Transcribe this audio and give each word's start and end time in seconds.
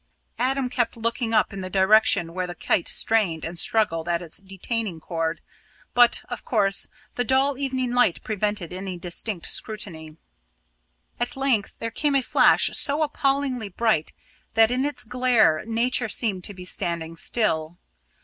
Adam 0.39 0.67
kept 0.67 0.97
looking 0.97 1.31
up 1.31 1.53
in 1.53 1.61
the 1.61 1.69
direction 1.69 2.33
where 2.33 2.47
the 2.47 2.55
kite 2.55 2.87
strained 2.87 3.45
and 3.45 3.59
struggled 3.59 4.09
at 4.09 4.19
its 4.19 4.39
detaining 4.39 4.99
cord, 4.99 5.41
but, 5.93 6.23
of 6.27 6.43
course, 6.43 6.89
the 7.13 7.23
dull 7.23 7.55
evening 7.55 7.91
light 7.91 8.19
prevented 8.23 8.73
any 8.73 8.97
distinct 8.97 9.45
scrutiny. 9.45 10.17
At 11.19 11.37
length 11.37 11.77
there 11.77 11.91
came 11.91 12.15
a 12.15 12.23
flash 12.23 12.71
so 12.73 13.03
appallingly 13.03 13.69
bright 13.69 14.11
that 14.55 14.71
in 14.71 14.85
its 14.85 15.03
glare 15.03 15.63
Nature 15.67 16.09
seemed 16.09 16.43
to 16.45 16.55
be 16.55 16.65
standing 16.65 17.15
still. 17.15 17.77